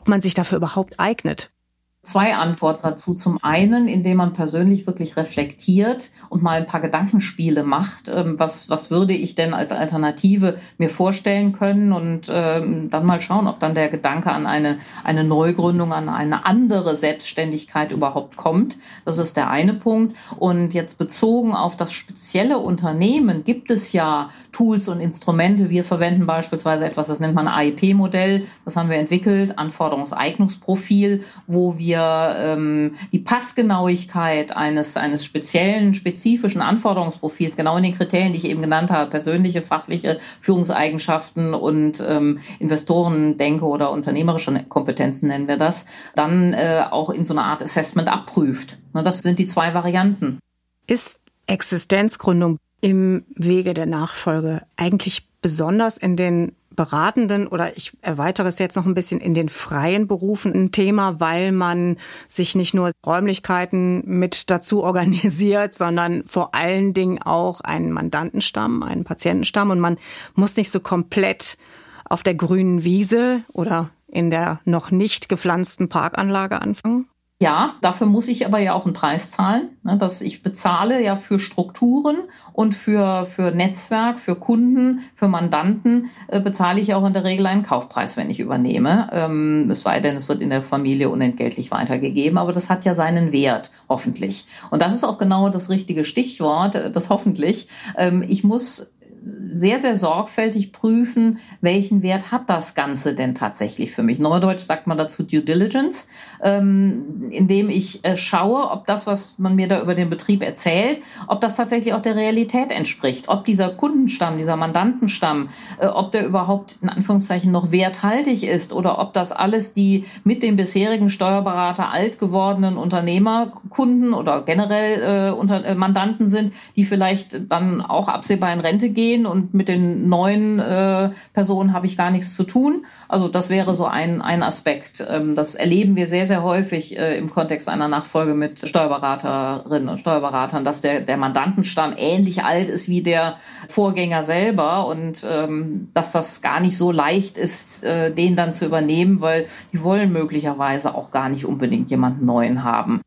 ob 0.00 0.08
man 0.08 0.20
sich 0.20 0.34
dafür 0.34 0.58
überhaupt 0.58 0.98
eignet? 0.98 1.52
Zwei 2.02 2.34
Antworten 2.34 2.80
dazu. 2.82 3.12
Zum 3.12 3.38
einen, 3.42 3.86
indem 3.86 4.16
man 4.16 4.32
persönlich 4.32 4.86
wirklich 4.86 5.18
reflektiert 5.18 6.08
und 6.30 6.42
mal 6.42 6.58
ein 6.58 6.66
paar 6.66 6.80
Gedankenspiele 6.80 7.62
macht. 7.62 8.08
Ähm, 8.08 8.40
was, 8.40 8.70
was 8.70 8.90
würde 8.90 9.12
ich 9.12 9.34
denn 9.34 9.52
als 9.52 9.70
Alternative 9.70 10.56
mir 10.78 10.88
vorstellen 10.88 11.52
können? 11.52 11.92
Und 11.92 12.30
ähm, 12.32 12.88
dann 12.88 13.04
mal 13.04 13.20
schauen, 13.20 13.46
ob 13.46 13.60
dann 13.60 13.74
der 13.74 13.90
Gedanke 13.90 14.32
an 14.32 14.46
eine, 14.46 14.78
eine 15.04 15.24
Neugründung, 15.24 15.92
an 15.92 16.08
eine 16.08 16.46
andere 16.46 16.96
Selbstständigkeit 16.96 17.92
überhaupt 17.92 18.38
kommt. 18.38 18.78
Das 19.04 19.18
ist 19.18 19.36
der 19.36 19.50
eine 19.50 19.74
Punkt. 19.74 20.16
Und 20.38 20.72
jetzt 20.72 20.96
bezogen 20.96 21.54
auf 21.54 21.76
das 21.76 21.92
spezielle 21.92 22.60
Unternehmen 22.60 23.44
gibt 23.44 23.70
es 23.70 23.92
ja 23.92 24.30
Tools 24.52 24.88
und 24.88 25.00
Instrumente. 25.00 25.68
Wir 25.68 25.84
verwenden 25.84 26.24
beispielsweise 26.24 26.86
etwas, 26.86 27.08
das 27.08 27.20
nennt 27.20 27.34
man 27.34 27.46
AIP-Modell. 27.46 28.46
Das 28.64 28.76
haben 28.76 28.88
wir 28.88 28.96
entwickelt, 28.96 29.58
Anforderungseignungsprofil, 29.58 31.24
wo 31.46 31.76
wir 31.76 31.89
wir 31.90 32.36
ähm, 32.38 32.94
die 33.12 33.18
Passgenauigkeit 33.18 34.56
eines, 34.56 34.96
eines 34.96 35.24
speziellen, 35.24 35.94
spezifischen 35.94 36.60
Anforderungsprofils, 36.60 37.56
genau 37.56 37.76
in 37.76 37.82
den 37.82 37.94
Kriterien, 37.94 38.32
die 38.32 38.38
ich 38.38 38.48
eben 38.48 38.62
genannt 38.62 38.90
habe, 38.90 39.10
persönliche, 39.10 39.62
fachliche 39.62 40.20
Führungseigenschaften 40.40 41.54
und 41.54 42.02
ähm, 42.06 42.38
Investorendenke 42.58 43.64
oder 43.64 43.90
unternehmerische 43.90 44.64
Kompetenzen 44.68 45.28
nennen 45.28 45.48
wir 45.48 45.56
das, 45.56 45.86
dann 46.14 46.52
äh, 46.52 46.84
auch 46.90 47.10
in 47.10 47.24
so 47.24 47.34
einer 47.34 47.44
Art 47.44 47.62
Assessment 47.62 48.08
abprüft. 48.08 48.78
Das 48.92 49.18
sind 49.18 49.38
die 49.38 49.46
zwei 49.46 49.74
Varianten. 49.74 50.38
Ist 50.86 51.20
Existenzgründung 51.46 52.58
im 52.80 53.24
Wege 53.34 53.74
der 53.74 53.86
Nachfolge 53.86 54.62
eigentlich 54.76 55.29
besonders 55.40 55.96
in 55.96 56.16
den 56.16 56.52
beratenden 56.74 57.46
oder 57.46 57.76
ich 57.76 57.92
erweitere 58.00 58.48
es 58.48 58.58
jetzt 58.58 58.76
noch 58.76 58.86
ein 58.86 58.94
bisschen 58.94 59.20
in 59.20 59.34
den 59.34 59.48
freien 59.48 60.06
Berufen 60.06 60.52
ein 60.54 60.72
Thema, 60.72 61.20
weil 61.20 61.52
man 61.52 61.96
sich 62.28 62.54
nicht 62.54 62.74
nur 62.74 62.92
Räumlichkeiten 63.04 64.02
mit 64.06 64.50
dazu 64.50 64.82
organisiert, 64.82 65.74
sondern 65.74 66.24
vor 66.26 66.54
allen 66.54 66.94
Dingen 66.94 67.20
auch 67.20 67.60
einen 67.60 67.92
Mandantenstamm, 67.92 68.82
einen 68.82 69.04
Patientenstamm 69.04 69.70
und 69.70 69.80
man 69.80 69.98
muss 70.34 70.56
nicht 70.56 70.70
so 70.70 70.80
komplett 70.80 71.58
auf 72.04 72.22
der 72.22 72.34
grünen 72.34 72.84
Wiese 72.84 73.42
oder 73.52 73.90
in 74.08 74.30
der 74.30 74.60
noch 74.64 74.90
nicht 74.90 75.28
gepflanzten 75.28 75.88
Parkanlage 75.88 76.62
anfangen? 76.62 77.09
Ja, 77.42 77.76
dafür 77.80 78.06
muss 78.06 78.28
ich 78.28 78.44
aber 78.44 78.58
ja 78.58 78.74
auch 78.74 78.84
einen 78.84 78.92
Preis 78.92 79.30
zahlen. 79.30 79.70
Ne, 79.82 79.96
dass 79.96 80.20
ich 80.20 80.42
bezahle 80.42 81.02
ja 81.02 81.16
für 81.16 81.38
Strukturen 81.38 82.18
und 82.52 82.74
für, 82.74 83.24
für 83.24 83.50
Netzwerk, 83.50 84.18
für 84.18 84.34
Kunden, 84.34 85.00
für 85.14 85.26
Mandanten 85.26 86.10
äh, 86.28 86.38
bezahle 86.38 86.80
ich 86.80 86.92
auch 86.92 87.06
in 87.06 87.14
der 87.14 87.24
Regel 87.24 87.46
einen 87.46 87.62
Kaufpreis, 87.62 88.18
wenn 88.18 88.28
ich 88.28 88.40
übernehme. 88.40 89.08
Ähm, 89.12 89.70
es 89.70 89.82
sei 89.82 90.00
denn, 90.00 90.16
es 90.16 90.28
wird 90.28 90.42
in 90.42 90.50
der 90.50 90.60
Familie 90.60 91.08
unentgeltlich 91.08 91.70
weitergegeben, 91.70 92.36
aber 92.36 92.52
das 92.52 92.68
hat 92.68 92.84
ja 92.84 92.92
seinen 92.92 93.32
Wert, 93.32 93.70
hoffentlich. 93.88 94.44
Und 94.70 94.82
das 94.82 94.94
ist 94.94 95.04
auch 95.04 95.16
genau 95.16 95.48
das 95.48 95.70
richtige 95.70 96.04
Stichwort, 96.04 96.74
äh, 96.74 96.90
das 96.90 97.08
hoffentlich. 97.08 97.68
Ähm, 97.96 98.22
ich 98.28 98.44
muss 98.44 98.92
sehr, 99.22 99.78
sehr 99.78 99.96
sorgfältig 99.98 100.72
prüfen, 100.72 101.38
welchen 101.60 102.02
Wert 102.02 102.32
hat 102.32 102.48
das 102.48 102.74
Ganze 102.74 103.14
denn 103.14 103.34
tatsächlich 103.34 103.92
für 103.92 104.02
mich. 104.02 104.18
Neudeutsch 104.18 104.60
sagt 104.60 104.86
man 104.86 104.96
dazu 104.96 105.22
Due 105.22 105.42
Diligence, 105.42 106.06
ähm, 106.42 107.28
indem 107.30 107.68
ich 107.68 108.04
äh, 108.04 108.16
schaue, 108.16 108.70
ob 108.70 108.86
das, 108.86 109.06
was 109.06 109.34
man 109.38 109.56
mir 109.56 109.68
da 109.68 109.82
über 109.82 109.94
den 109.94 110.08
Betrieb 110.08 110.42
erzählt, 110.42 111.02
ob 111.26 111.40
das 111.40 111.56
tatsächlich 111.56 111.92
auch 111.92 112.00
der 112.00 112.16
Realität 112.16 112.72
entspricht, 112.72 113.28
ob 113.28 113.44
dieser 113.44 113.68
Kundenstamm, 113.68 114.38
dieser 114.38 114.56
Mandantenstamm, 114.56 115.50
äh, 115.78 115.86
ob 115.86 116.12
der 116.12 116.26
überhaupt 116.26 116.78
in 116.80 116.88
Anführungszeichen 116.88 117.52
noch 117.52 117.72
werthaltig 117.72 118.44
ist 118.44 118.72
oder 118.72 119.00
ob 119.00 119.12
das 119.12 119.32
alles 119.32 119.74
die 119.74 120.04
mit 120.24 120.42
dem 120.42 120.56
bisherigen 120.56 121.10
Steuerberater 121.10 121.90
alt 121.90 122.18
gewordenen 122.18 122.78
Unternehmerkunden 122.78 124.14
oder 124.14 124.42
generell 124.42 125.28
äh, 125.28 125.32
unter, 125.32 125.64
äh, 125.64 125.74
Mandanten 125.74 126.28
sind, 126.28 126.54
die 126.76 126.84
vielleicht 126.84 127.50
dann 127.50 127.82
auch 127.82 128.08
absehbar 128.08 128.52
in 128.52 128.60
Rente 128.60 128.88
gehen 128.88 129.09
und 129.18 129.54
mit 129.54 129.68
den 129.68 130.08
neuen 130.08 130.58
äh, 130.58 131.10
Personen 131.32 131.72
habe 131.72 131.86
ich 131.86 131.96
gar 131.96 132.10
nichts 132.10 132.34
zu 132.34 132.44
tun. 132.44 132.84
Also 133.08 133.28
das 133.28 133.50
wäre 133.50 133.74
so 133.74 133.86
ein, 133.86 134.22
ein 134.22 134.42
Aspekt. 134.42 135.04
Ähm, 135.08 135.34
das 135.34 135.54
erleben 135.54 135.96
wir 135.96 136.06
sehr, 136.06 136.26
sehr 136.26 136.42
häufig 136.42 136.98
äh, 136.98 137.18
im 137.18 137.30
Kontext 137.30 137.68
einer 137.68 137.88
Nachfolge 137.88 138.34
mit 138.34 138.66
Steuerberaterinnen 138.68 139.88
und 139.88 139.98
Steuerberatern, 139.98 140.64
dass 140.64 140.80
der, 140.80 141.00
der 141.00 141.16
Mandantenstamm 141.16 141.94
ähnlich 141.96 142.44
alt 142.44 142.68
ist 142.68 142.88
wie 142.88 143.02
der 143.02 143.36
Vorgänger 143.68 144.22
selber 144.22 144.86
und 144.86 145.26
ähm, 145.28 145.88
dass 145.94 146.12
das 146.12 146.42
gar 146.42 146.60
nicht 146.60 146.76
so 146.76 146.92
leicht 146.92 147.38
ist, 147.38 147.84
äh, 147.84 148.12
den 148.12 148.36
dann 148.36 148.52
zu 148.52 148.66
übernehmen, 148.66 149.20
weil 149.20 149.46
die 149.72 149.82
wollen 149.82 150.12
möglicherweise 150.12 150.94
auch 150.94 151.10
gar 151.10 151.28
nicht 151.28 151.44
unbedingt 151.44 151.90
jemanden 151.90 152.26
neuen 152.26 152.64
haben. 152.64 153.00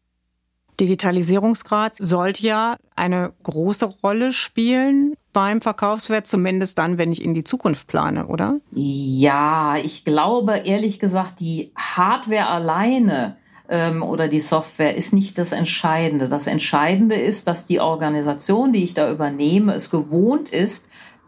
Digitalisierungsgrad 0.79 1.95
sollte 1.97 2.43
ja 2.43 2.77
eine 2.95 3.33
große 3.43 3.85
Rolle 4.03 4.31
spielen 4.31 5.15
beim 5.33 5.61
Verkaufswert, 5.61 6.27
zumindest 6.27 6.77
dann, 6.77 6.97
wenn 6.97 7.11
ich 7.11 7.23
in 7.23 7.33
die 7.33 7.43
Zukunft 7.43 7.87
plane, 7.87 8.27
oder? 8.27 8.59
Ja, 8.71 9.75
ich 9.83 10.05
glaube 10.05 10.61
ehrlich 10.65 10.99
gesagt, 10.99 11.39
die 11.39 11.71
Hardware 11.75 12.47
alleine 12.47 13.35
ähm, 13.67 14.03
oder 14.03 14.27
die 14.27 14.39
Software 14.39 14.95
ist 14.95 15.13
nicht 15.13 15.37
das 15.37 15.51
Entscheidende. 15.51 16.29
Das 16.29 16.47
Entscheidende 16.47 17.15
ist, 17.15 17.47
dass 17.47 17.65
die 17.65 17.79
Organisation, 17.79 18.71
die 18.71 18.83
ich 18.83 18.93
da 18.93 19.11
übernehme, 19.11 19.73
es 19.73 19.89
gewohnt 19.89 20.49
ist, 20.49 20.87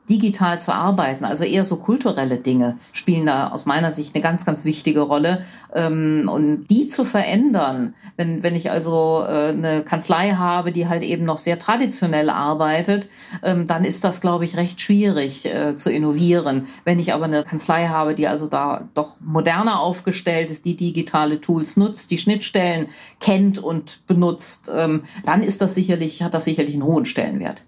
digital 0.09 0.59
zu 0.59 0.73
arbeiten. 0.73 1.25
Also 1.25 1.43
eher 1.43 1.63
so 1.63 1.77
kulturelle 1.77 2.37
Dinge 2.37 2.77
spielen 2.91 3.25
da 3.25 3.49
aus 3.49 3.65
meiner 3.65 3.91
Sicht 3.91 4.15
eine 4.15 4.21
ganz, 4.21 4.45
ganz 4.45 4.65
wichtige 4.65 5.01
Rolle. 5.01 5.43
Ähm, 5.73 6.29
und 6.31 6.67
die 6.67 6.87
zu 6.87 7.05
verändern, 7.05 7.95
wenn, 8.17 8.43
wenn 8.43 8.55
ich 8.55 8.71
also 8.71 9.23
äh, 9.27 9.49
eine 9.49 9.83
Kanzlei 9.83 10.31
habe, 10.31 10.71
die 10.71 10.87
halt 10.87 11.03
eben 11.03 11.25
noch 11.25 11.37
sehr 11.37 11.59
traditionell 11.59 12.29
arbeitet, 12.29 13.09
ähm, 13.43 13.65
dann 13.65 13.83
ist 13.83 14.03
das, 14.03 14.21
glaube 14.21 14.45
ich, 14.45 14.57
recht 14.57 14.81
schwierig 14.81 15.45
äh, 15.45 15.75
zu 15.75 15.91
innovieren. 15.91 16.67
Wenn 16.83 16.99
ich 16.99 17.13
aber 17.13 17.25
eine 17.25 17.43
Kanzlei 17.43 17.87
habe, 17.87 18.15
die 18.15 18.27
also 18.27 18.47
da 18.47 18.87
doch 18.93 19.17
moderner 19.21 19.79
aufgestellt 19.79 20.49
ist, 20.49 20.65
die 20.65 20.75
digitale 20.75 21.41
Tools 21.41 21.77
nutzt, 21.77 22.11
die 22.11 22.17
Schnittstellen 22.17 22.87
kennt 23.19 23.59
und 23.59 24.05
benutzt, 24.07 24.69
ähm, 24.73 25.03
dann 25.25 25.41
ist 25.41 25.61
das 25.61 25.75
sicherlich, 25.75 26.21
hat 26.23 26.33
das 26.33 26.45
sicherlich 26.45 26.75
einen 26.75 26.83
hohen 26.83 27.05
Stellenwert. 27.05 27.65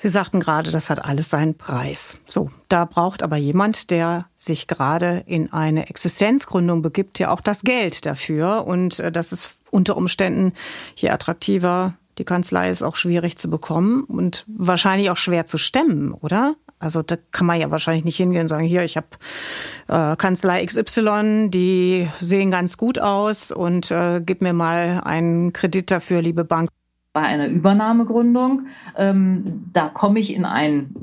Sie 0.00 0.08
sagten 0.08 0.38
gerade, 0.38 0.70
das 0.70 0.90
hat 0.90 1.04
alles 1.04 1.28
seinen 1.28 1.58
Preis. 1.58 2.18
So, 2.26 2.50
da 2.68 2.84
braucht 2.84 3.24
aber 3.24 3.36
jemand, 3.36 3.90
der 3.90 4.26
sich 4.36 4.68
gerade 4.68 5.24
in 5.26 5.52
eine 5.52 5.88
Existenzgründung 5.88 6.82
begibt, 6.82 7.18
ja 7.18 7.30
auch 7.30 7.40
das 7.40 7.62
Geld 7.62 8.06
dafür. 8.06 8.64
Und 8.64 9.00
äh, 9.00 9.10
das 9.10 9.32
ist 9.32 9.58
unter 9.70 9.96
Umständen, 9.96 10.52
je 10.94 11.10
attraktiver 11.10 11.94
die 12.18 12.24
Kanzlei 12.24 12.70
ist, 12.70 12.82
auch 12.82 12.96
schwierig 12.96 13.38
zu 13.38 13.50
bekommen 13.50 14.04
und 14.04 14.44
wahrscheinlich 14.46 15.10
auch 15.10 15.16
schwer 15.16 15.46
zu 15.46 15.58
stemmen, 15.58 16.12
oder? 16.12 16.54
Also 16.80 17.02
da 17.02 17.16
kann 17.32 17.46
man 17.46 17.60
ja 17.60 17.70
wahrscheinlich 17.72 18.04
nicht 18.04 18.16
hingehen 18.16 18.42
und 18.42 18.48
sagen, 18.48 18.64
hier, 18.64 18.84
ich 18.84 18.96
habe 18.96 19.08
äh, 19.88 20.16
Kanzlei 20.16 20.64
XY, 20.64 21.48
die 21.50 22.08
sehen 22.20 22.52
ganz 22.52 22.76
gut 22.76 23.00
aus 23.00 23.50
und 23.50 23.90
äh, 23.90 24.20
gib 24.24 24.42
mir 24.42 24.52
mal 24.52 25.02
einen 25.04 25.52
Kredit 25.52 25.90
dafür, 25.90 26.22
liebe 26.22 26.44
Bank 26.44 26.70
bei 27.12 27.22
einer 27.22 27.48
Übernahmegründung. 27.48 28.66
Ähm, 28.96 29.70
da 29.72 29.88
komme 29.88 30.18
ich 30.18 30.34
in 30.34 30.44
ein 30.44 30.94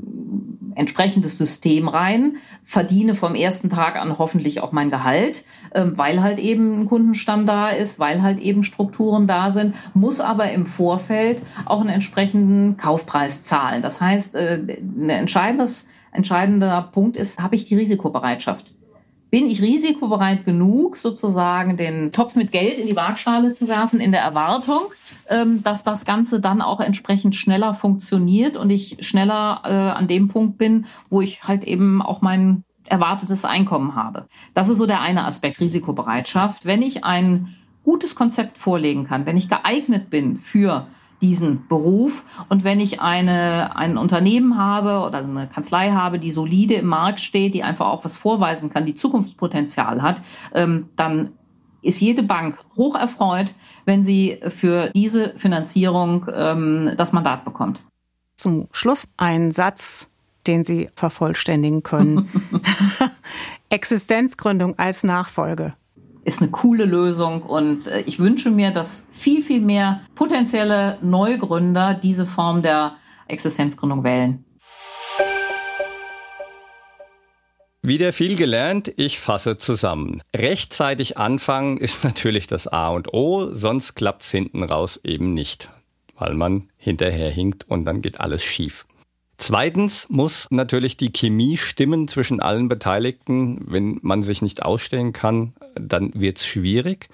entsprechendes 0.76 1.38
System 1.38 1.88
rein, 1.88 2.36
verdiene 2.62 3.14
vom 3.14 3.34
ersten 3.34 3.70
Tag 3.70 3.96
an 3.96 4.18
hoffentlich 4.18 4.60
auch 4.60 4.72
mein 4.72 4.90
Gehalt, 4.90 5.44
ähm, 5.74 5.96
weil 5.96 6.22
halt 6.22 6.38
eben 6.38 6.80
ein 6.80 6.86
Kundenstamm 6.86 7.46
da 7.46 7.68
ist, 7.68 7.98
weil 7.98 8.22
halt 8.22 8.40
eben 8.40 8.62
Strukturen 8.62 9.26
da 9.26 9.50
sind, 9.50 9.74
muss 9.94 10.20
aber 10.20 10.52
im 10.52 10.66
Vorfeld 10.66 11.42
auch 11.64 11.80
einen 11.80 11.88
entsprechenden 11.88 12.76
Kaufpreis 12.76 13.42
zahlen. 13.42 13.82
Das 13.82 14.00
heißt, 14.00 14.36
äh, 14.36 14.60
ein 14.68 15.08
entscheidendes, 15.08 15.86
entscheidender 16.12 16.82
Punkt 16.92 17.16
ist, 17.16 17.38
habe 17.38 17.54
ich 17.54 17.66
die 17.66 17.76
Risikobereitschaft? 17.76 18.75
Bin 19.36 19.50
ich 19.50 19.60
risikobereit 19.60 20.46
genug, 20.46 20.96
sozusagen 20.96 21.76
den 21.76 22.10
Topf 22.10 22.36
mit 22.36 22.52
Geld 22.52 22.78
in 22.78 22.86
die 22.86 22.96
Waagschale 22.96 23.52
zu 23.52 23.68
werfen, 23.68 24.00
in 24.00 24.10
der 24.10 24.22
Erwartung, 24.22 24.84
ähm, 25.28 25.62
dass 25.62 25.84
das 25.84 26.06
Ganze 26.06 26.40
dann 26.40 26.62
auch 26.62 26.80
entsprechend 26.80 27.36
schneller 27.36 27.74
funktioniert 27.74 28.56
und 28.56 28.70
ich 28.70 28.96
schneller 29.00 29.60
äh, 29.66 29.74
an 29.74 30.06
dem 30.06 30.28
Punkt 30.28 30.56
bin, 30.56 30.86
wo 31.10 31.20
ich 31.20 31.42
halt 31.42 31.64
eben 31.64 32.00
auch 32.00 32.22
mein 32.22 32.64
erwartetes 32.86 33.44
Einkommen 33.44 33.94
habe. 33.94 34.26
Das 34.54 34.70
ist 34.70 34.78
so 34.78 34.86
der 34.86 35.02
eine 35.02 35.26
Aspekt, 35.26 35.60
Risikobereitschaft. 35.60 36.64
Wenn 36.64 36.80
ich 36.80 37.04
ein 37.04 37.54
gutes 37.84 38.14
Konzept 38.14 38.56
vorlegen 38.56 39.04
kann, 39.04 39.26
wenn 39.26 39.36
ich 39.36 39.50
geeignet 39.50 40.08
bin 40.08 40.38
für 40.38 40.86
diesen 41.20 41.66
Beruf. 41.68 42.24
Und 42.48 42.64
wenn 42.64 42.80
ich 42.80 43.00
eine, 43.00 43.76
ein 43.76 43.98
Unternehmen 43.98 44.58
habe 44.58 45.00
oder 45.00 45.18
eine 45.18 45.48
Kanzlei 45.48 45.90
habe, 45.92 46.18
die 46.18 46.32
solide 46.32 46.74
im 46.74 46.86
Markt 46.86 47.20
steht, 47.20 47.54
die 47.54 47.62
einfach 47.62 47.86
auch 47.86 48.04
was 48.04 48.16
vorweisen 48.16 48.70
kann, 48.70 48.86
die 48.86 48.94
Zukunftspotenzial 48.94 50.02
hat, 50.02 50.20
ähm, 50.54 50.88
dann 50.96 51.32
ist 51.82 52.00
jede 52.00 52.22
Bank 52.22 52.58
hoch 52.76 52.96
erfreut, 52.96 53.54
wenn 53.84 54.02
sie 54.02 54.40
für 54.48 54.90
diese 54.94 55.34
Finanzierung 55.36 56.26
ähm, 56.34 56.92
das 56.96 57.12
Mandat 57.12 57.44
bekommt. 57.44 57.82
Zum 58.36 58.68
Schluss 58.72 59.04
ein 59.16 59.52
Satz, 59.52 60.08
den 60.46 60.64
Sie 60.64 60.90
vervollständigen 60.94 61.82
können. 61.82 62.28
Existenzgründung 63.68 64.78
als 64.78 65.04
Nachfolge 65.04 65.74
ist 66.26 66.42
eine 66.42 66.50
coole 66.50 66.84
Lösung 66.84 67.42
und 67.42 67.86
äh, 67.86 68.00
ich 68.00 68.18
wünsche 68.18 68.50
mir, 68.50 68.72
dass 68.72 69.06
viel, 69.10 69.42
viel 69.42 69.60
mehr 69.60 70.00
potenzielle 70.16 70.98
Neugründer 71.00 71.94
diese 71.94 72.26
Form 72.26 72.62
der 72.62 72.96
Existenzgründung 73.28 74.02
wählen. 74.02 74.44
Wieder 77.80 78.12
viel 78.12 78.34
gelernt, 78.34 78.92
ich 78.96 79.20
fasse 79.20 79.56
zusammen. 79.56 80.20
Rechtzeitig 80.34 81.16
anfangen 81.16 81.76
ist 81.78 82.02
natürlich 82.02 82.48
das 82.48 82.66
A 82.66 82.88
und 82.88 83.14
O, 83.14 83.52
sonst 83.52 83.94
klappt's 83.94 84.30
hinten 84.30 84.64
raus 84.64 84.98
eben 85.04 85.32
nicht, 85.32 85.70
weil 86.18 86.34
man 86.34 86.68
hinterher 86.76 87.30
hinkt 87.30 87.70
und 87.70 87.84
dann 87.84 88.02
geht 88.02 88.18
alles 88.18 88.42
schief. 88.42 88.85
Zweitens 89.38 90.08
muss 90.08 90.46
natürlich 90.50 90.96
die 90.96 91.12
Chemie 91.12 91.56
stimmen 91.56 92.08
zwischen 92.08 92.40
allen 92.40 92.68
Beteiligten. 92.68 93.70
Wenn 93.70 93.98
man 94.02 94.22
sich 94.22 94.40
nicht 94.40 94.64
ausstellen 94.64 95.12
kann, 95.12 95.52
dann 95.74 96.12
wird 96.14 96.38
es 96.38 96.46
schwierig. 96.46 97.08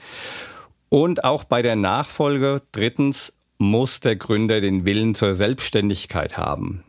Und 0.89 1.25
auch 1.25 1.45
bei 1.45 1.63
der 1.63 1.77
Nachfolge, 1.77 2.63
drittens, 2.71 3.33
muss 3.59 4.01
der 4.01 4.17
Gründer 4.17 4.61
den 4.61 4.85
Willen 4.85 5.15
zur 5.15 5.35
Selbstständigkeit 5.35 6.37
haben. 6.37 6.85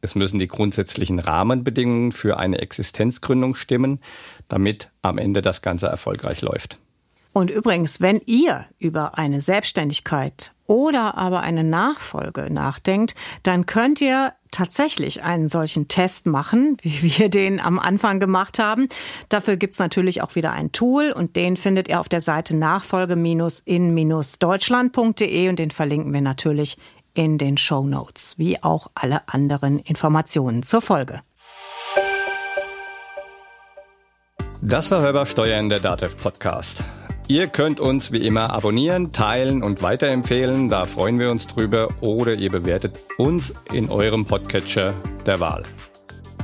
Es 0.00 0.14
müssen 0.14 0.38
die 0.38 0.48
grundsätzlichen 0.48 1.18
Rahmenbedingungen 1.18 2.12
für 2.12 2.38
eine 2.38 2.58
Existenzgründung 2.58 3.54
stimmen, 3.54 4.00
damit 4.48 4.90
am 5.02 5.18
Ende 5.18 5.42
das 5.42 5.62
Ganze 5.62 5.88
erfolgreich 5.88 6.42
läuft. 6.42 6.78
Und 7.32 7.50
übrigens, 7.50 8.00
wenn 8.00 8.20
ihr 8.24 8.66
über 8.78 9.18
eine 9.18 9.40
Selbstständigkeit 9.40 10.52
oder 10.66 11.16
aber 11.16 11.40
eine 11.40 11.64
Nachfolge 11.64 12.52
nachdenkt, 12.52 13.14
dann 13.42 13.64
könnt 13.66 14.00
ihr 14.00 14.32
tatsächlich 14.50 15.22
einen 15.22 15.48
solchen 15.48 15.88
Test 15.88 16.26
machen, 16.26 16.76
wie 16.82 17.18
wir 17.18 17.28
den 17.28 17.60
am 17.60 17.78
Anfang 17.78 18.18
gemacht 18.20 18.58
haben. 18.58 18.88
Dafür 19.28 19.56
gibt's 19.56 19.78
natürlich 19.78 20.22
auch 20.22 20.34
wieder 20.34 20.52
ein 20.52 20.72
Tool 20.72 21.12
und 21.12 21.36
den 21.36 21.56
findet 21.56 21.88
ihr 21.88 22.00
auf 22.00 22.08
der 22.08 22.20
Seite 22.20 22.56
nachfolge-in-deutschland.de 22.56 25.48
und 25.48 25.58
den 25.58 25.70
verlinken 25.70 26.12
wir 26.12 26.22
natürlich 26.22 26.76
in 27.14 27.38
den 27.38 27.56
Show 27.56 27.86
Notes, 27.86 28.38
wie 28.38 28.62
auch 28.62 28.88
alle 28.94 29.26
anderen 29.28 29.78
Informationen 29.78 30.62
zur 30.62 30.82
Folge. 30.82 31.22
Das 34.62 34.90
war 34.90 35.00
Hörbar 35.00 35.26
Steuern, 35.26 35.68
der 35.68 35.80
DATEV 35.80 36.16
Podcast. 36.16 36.82
Ihr 37.28 37.48
könnt 37.48 37.80
uns 37.80 38.12
wie 38.12 38.24
immer 38.24 38.50
abonnieren, 38.52 39.12
teilen 39.12 39.64
und 39.64 39.82
weiterempfehlen, 39.82 40.68
da 40.68 40.84
freuen 40.84 41.18
wir 41.18 41.32
uns 41.32 41.48
drüber, 41.48 41.88
oder 42.00 42.34
ihr 42.34 42.50
bewertet 42.50 43.00
uns 43.18 43.52
in 43.72 43.90
eurem 43.90 44.26
Podcatcher 44.26 44.94
der 45.26 45.40
Wahl. 45.40 45.64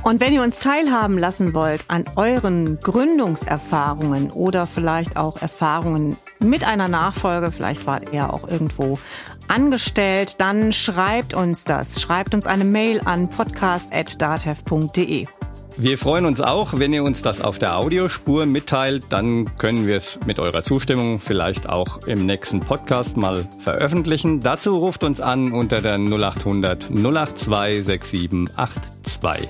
Und 0.03 0.19
wenn 0.19 0.33
ihr 0.33 0.41
uns 0.41 0.59
teilhaben 0.59 1.17
lassen 1.17 1.53
wollt 1.53 1.85
an 1.87 2.03
euren 2.17 2.81
Gründungserfahrungen 2.81 4.31
oder 4.31 4.67
vielleicht 4.67 5.15
auch 5.15 5.41
Erfahrungen 5.41 6.17
mit 6.39 6.65
einer 6.65 6.89
Nachfolge, 6.89 7.53
vielleicht 7.53 7.87
wart 7.87 8.11
ihr 8.11 8.33
auch 8.33 8.45
irgendwo 8.45 8.99
angestellt, 9.47 10.41
dann 10.41 10.73
schreibt 10.73 11.33
uns 11.33 11.63
das. 11.63 12.01
Schreibt 12.01 12.35
uns 12.35 12.45
eine 12.45 12.65
Mail 12.65 12.99
an 13.05 13.29
podcast.datev.de. 13.29 15.27
Wir 15.75 15.97
freuen 15.97 16.25
uns 16.25 16.39
auch, 16.39 16.77
wenn 16.77 16.93
ihr 16.93 17.03
uns 17.03 17.23
das 17.23 17.41
auf 17.41 17.57
der 17.57 17.77
Audiospur 17.77 18.45
mitteilt. 18.45 19.05
Dann 19.09 19.57
können 19.57 19.87
wir 19.87 19.97
es 19.97 20.19
mit 20.25 20.37
eurer 20.39 20.61
Zustimmung 20.63 21.19
vielleicht 21.19 21.67
auch 21.67 22.05
im 22.05 22.25
nächsten 22.27 22.59
Podcast 22.59 23.17
mal 23.17 23.47
veröffentlichen. 23.59 24.39
Dazu 24.41 24.77
ruft 24.77 25.03
uns 25.03 25.19
an 25.19 25.51
unter 25.51 25.81
der 25.81 25.97
0800 25.97 26.89
082 26.91 27.83
6782. 27.83 29.49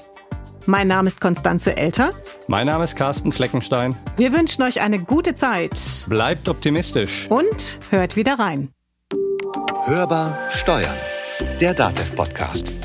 Mein 0.66 0.88
Name 0.88 1.08
ist 1.08 1.20
Konstanze 1.20 1.76
Elter. 1.76 2.12
Mein 2.48 2.68
Name 2.68 2.86
ist 2.86 2.96
Carsten 2.96 3.34
Fleckenstein. 3.34 3.98
Wir 4.16 4.32
wünschen 4.32 4.64
euch 4.64 4.80
eine 4.80 5.00
gute 5.00 5.36
Zeit. 5.36 6.06
Bleibt 6.08 6.48
optimistisch. 6.48 7.28
Und 7.30 7.80
hört 7.90 8.16
wieder 8.16 8.40
rein. 8.40 8.70
Hörbar 9.84 10.38
Steuern. 10.50 10.96
Der 11.60 11.74
Datev 11.74 12.16
Podcast. 12.16 12.83